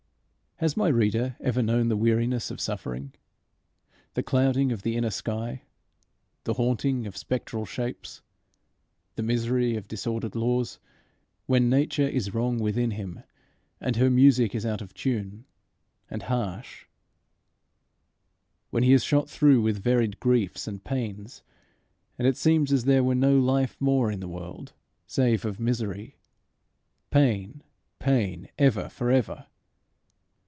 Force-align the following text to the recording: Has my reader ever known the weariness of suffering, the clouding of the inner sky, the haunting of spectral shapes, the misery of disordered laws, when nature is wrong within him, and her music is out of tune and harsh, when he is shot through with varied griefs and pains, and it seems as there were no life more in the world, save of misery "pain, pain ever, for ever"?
Has 0.57 0.77
my 0.77 0.89
reader 0.89 1.37
ever 1.39 1.63
known 1.63 1.87
the 1.89 1.97
weariness 1.97 2.51
of 2.51 2.61
suffering, 2.61 3.15
the 4.13 4.21
clouding 4.21 4.71
of 4.71 4.83
the 4.83 4.95
inner 4.95 5.09
sky, 5.09 5.63
the 6.43 6.53
haunting 6.53 7.07
of 7.07 7.17
spectral 7.17 7.65
shapes, 7.65 8.21
the 9.15 9.23
misery 9.23 9.75
of 9.75 9.87
disordered 9.87 10.35
laws, 10.35 10.77
when 11.47 11.67
nature 11.67 12.07
is 12.07 12.35
wrong 12.35 12.59
within 12.59 12.91
him, 12.91 13.23
and 13.79 13.95
her 13.95 14.11
music 14.11 14.53
is 14.53 14.63
out 14.63 14.83
of 14.83 14.93
tune 14.93 15.45
and 16.11 16.21
harsh, 16.21 16.85
when 18.69 18.83
he 18.83 18.93
is 18.93 19.03
shot 19.03 19.27
through 19.27 19.63
with 19.63 19.81
varied 19.81 20.19
griefs 20.19 20.67
and 20.67 20.83
pains, 20.83 21.41
and 22.19 22.27
it 22.27 22.37
seems 22.37 22.71
as 22.71 22.85
there 22.85 23.03
were 23.03 23.15
no 23.15 23.35
life 23.39 23.75
more 23.81 24.11
in 24.11 24.19
the 24.19 24.29
world, 24.29 24.73
save 25.07 25.43
of 25.43 25.59
misery 25.59 26.17
"pain, 27.09 27.63
pain 27.99 28.47
ever, 28.59 28.89
for 28.89 29.09
ever"? 29.09 29.47